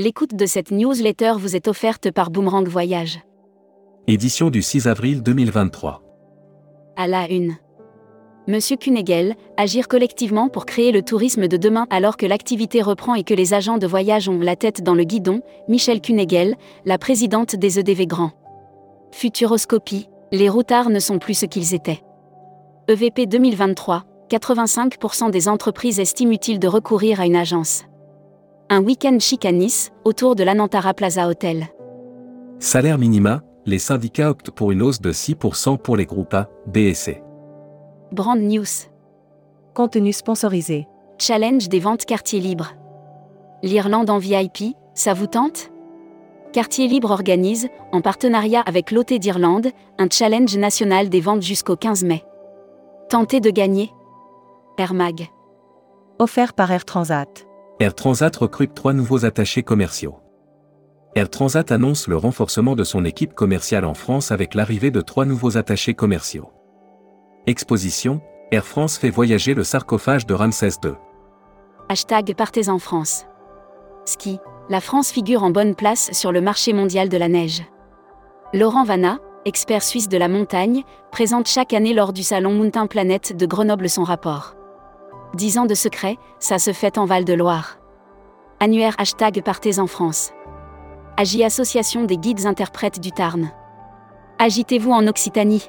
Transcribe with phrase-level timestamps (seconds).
[0.00, 3.18] L'écoute de cette newsletter vous est offerte par Boomerang Voyage.
[4.06, 6.04] Édition du 6 avril 2023.
[6.94, 7.56] À la une.
[8.46, 13.24] Monsieur Kunegel, agir collectivement pour créer le tourisme de demain alors que l'activité reprend et
[13.24, 17.56] que les agents de voyage ont la tête dans le guidon, Michel Kunegel, la présidente
[17.56, 18.30] des EDV Grand.
[19.10, 22.04] Futuroscopie, les routards ne sont plus ce qu'ils étaient.
[22.86, 27.87] EVP 2023, 85% des entreprises estiment utile de recourir à une agence.
[28.70, 31.68] Un week-end chic à Nice, autour de l'Anantara Plaza Hotel.
[32.58, 36.76] Salaire minima, les syndicats optent pour une hausse de 6% pour les groupes A, B
[36.78, 37.22] et C.
[38.12, 38.66] Brand News.
[39.74, 40.86] Contenu sponsorisé.
[41.16, 42.74] Challenge des ventes quartier libre.
[43.62, 45.70] L'Irlande en VIP, ça vous tente?
[46.52, 52.04] Quartier Libre organise, en partenariat avec l'OT d'Irlande, un challenge national des ventes jusqu'au 15
[52.04, 52.22] mai.
[53.08, 53.90] Tentez de gagner
[54.76, 55.28] Air Mag.
[56.18, 57.47] Offert par Air Transat.
[57.80, 60.16] Air Transat recrute trois nouveaux attachés commerciaux.
[61.14, 65.24] Air Transat annonce le renforcement de son équipe commerciale en France avec l'arrivée de trois
[65.24, 66.50] nouveaux attachés commerciaux.
[67.46, 70.94] Exposition, Air France fait voyager le sarcophage de Ramsès II.
[71.88, 73.26] Hashtag Partez en France.
[74.06, 77.62] Ski, la France figure en bonne place sur le marché mondial de la neige.
[78.52, 83.36] Laurent Vanna, expert suisse de la montagne, présente chaque année lors du salon Mountain Planet
[83.36, 84.57] de Grenoble son rapport.
[85.34, 87.78] 10 ans de secret, ça se fait en Val-de-Loire.
[88.60, 90.32] Annuaire hashtag Partez en France.
[91.18, 93.50] Agi Association des guides interprètes du Tarn.
[94.38, 95.68] Agitez-vous en Occitanie.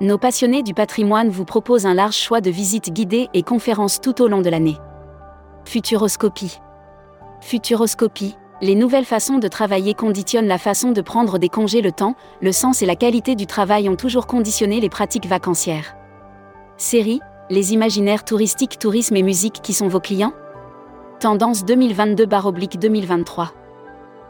[0.00, 4.22] Nos passionnés du patrimoine vous proposent un large choix de visites guidées et conférences tout
[4.22, 4.78] au long de l'année.
[5.64, 6.58] Futuroscopie.
[7.40, 12.14] Futuroscopie, les nouvelles façons de travailler conditionnent la façon de prendre des congés le temps,
[12.40, 15.96] le sens et la qualité du travail ont toujours conditionné les pratiques vacancières.
[16.76, 20.32] Série, les imaginaires touristiques, tourisme et musique qui sont vos clients?
[21.18, 23.48] Tendance 2022-2023.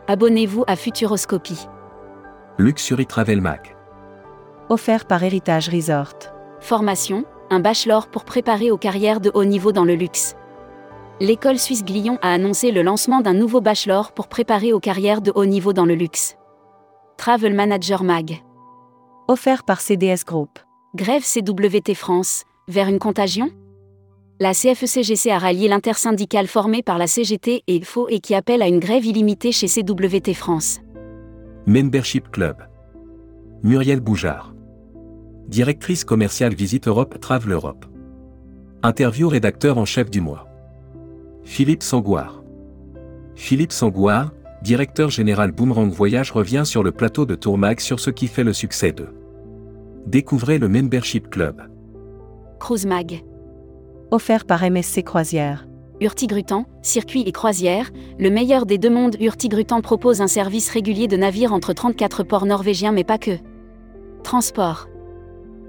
[0.09, 1.69] Abonnez-vous à Futuroscopie.
[2.59, 3.77] Luxury Travel Mag.
[4.71, 6.15] Offert par Héritage Resort.
[6.61, 10.35] Formation, un bachelor pour préparer aux carrières de haut niveau dans le luxe.
[11.21, 15.33] L'école suisse Glion a annoncé le lancement d'un nouveau bachelor pour préparer aux carrières de
[15.35, 16.37] haut niveau dans le luxe.
[17.19, 18.43] Travel Manager Mag.
[19.29, 20.59] Offert par CDS Group.
[20.97, 23.51] Grève CWT France, vers une contagion?
[24.39, 28.69] La CFECGC a rallié l'intersyndicale formée par la CGT et FO et qui appelle à
[28.69, 30.81] une grève illimitée chez CWT France.
[31.67, 32.57] Membership Club.
[33.63, 34.55] Muriel Boujard.
[35.49, 37.85] Directrice commerciale Visite Europe Travel Europe.
[38.83, 40.47] Interview rédacteur en chef du mois.
[41.45, 42.43] Philippe Sangouard.
[43.35, 44.33] Philippe Sangouard,
[44.63, 48.53] directeur général Boomerang Voyage revient sur le plateau de Tourmag sur ce qui fait le
[48.53, 49.09] succès de.
[50.07, 51.70] Découvrez le Membership Club.
[52.61, 53.25] Cruise Mag.
[54.11, 55.67] Offert par MSC Croisière.
[55.99, 61.17] Hurtigruten, circuit et croisière, le meilleur des deux mondes Hurtigruten propose un service régulier de
[61.17, 63.39] navires entre 34 ports norvégiens mais pas que.
[64.23, 64.89] Transport.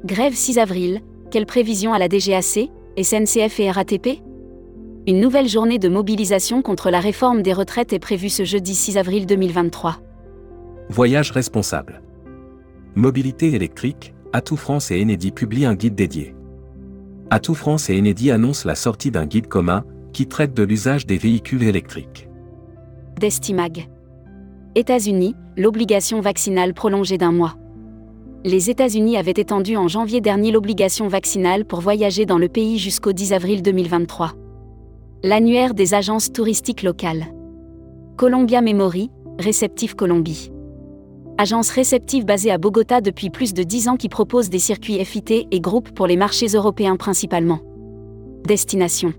[0.03, 1.01] Grève 6 avril,
[1.31, 2.69] quelle prévision à la DGAC,
[3.01, 4.21] SNCF et RATP
[5.07, 8.97] Une nouvelle journée de mobilisation contre la réforme des retraites est prévue ce jeudi 6
[8.97, 9.97] avril 2023.
[10.89, 12.01] Voyage responsable.
[12.95, 16.35] Mobilité électrique, Atout France et Enedi publient un guide dédié.
[17.33, 21.17] Atout France et Enedi annoncent la sortie d'un guide commun qui traite de l'usage des
[21.17, 22.27] véhicules électriques.
[23.21, 23.87] Destimag.
[24.75, 27.55] États-Unis, l'obligation vaccinale prolongée d'un mois.
[28.43, 33.13] Les États-Unis avaient étendu en janvier dernier l'obligation vaccinale pour voyager dans le pays jusqu'au
[33.13, 34.33] 10 avril 2023.
[35.23, 37.27] L'annuaire des agences touristiques locales.
[38.17, 39.09] Columbia Memory,
[39.39, 40.50] Réceptif Colombie.
[41.37, 45.47] Agence réceptive basée à Bogota depuis plus de 10 ans qui propose des circuits FIT
[45.49, 47.59] et groupes pour les marchés européens principalement.
[48.45, 49.13] Destination.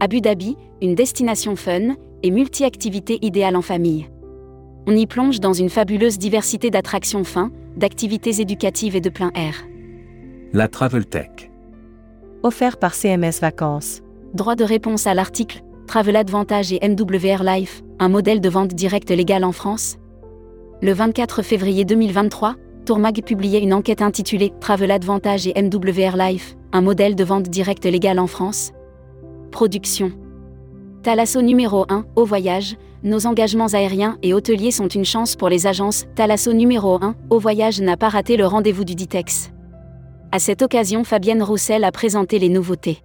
[0.00, 4.08] Abu Dhabi, une destination fun et multi-activités idéale en famille.
[4.86, 9.54] On y plonge dans une fabuleuse diversité d'attractions fins, d'activités éducatives et de plein air.
[10.52, 11.50] La Travel Tech.
[12.42, 14.00] Offert par CMS Vacances.
[14.34, 19.10] Droit de réponse à l'article Travel Advantage et MWR Life, un modèle de vente directe
[19.10, 19.98] légal en France
[20.80, 22.54] Le 24 février 2023,
[22.86, 27.84] Tourmag publiait une enquête intitulée Travel Advantage et MWR Life, un modèle de vente directe
[27.84, 28.70] légal en France
[29.50, 30.12] Production.
[31.02, 35.66] Thalasso numéro 1, au voyage, nos engagements aériens et hôteliers sont une chance pour les
[35.66, 36.06] agences.
[36.14, 39.50] Thalasso numéro 1, au voyage n'a pas raté le rendez-vous du Ditex.
[40.30, 43.02] À cette occasion, Fabienne Roussel a présenté les nouveautés.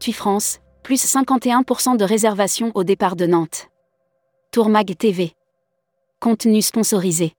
[0.00, 3.68] TUI France, plus 51% de réservations au départ de Nantes.
[4.50, 5.34] Tourmag TV.
[6.22, 7.32] Contenu sponsorisé.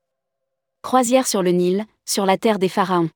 [0.82, 3.12] Croisière sur le Nil, sur la terre des pharaons.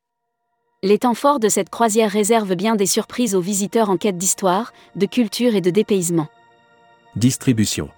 [0.84, 4.74] Les temps forts de cette croisière réservent bien des surprises aux visiteurs en quête d'histoire,
[4.96, 6.28] de culture et de dépaysement.
[7.16, 7.90] Distribution.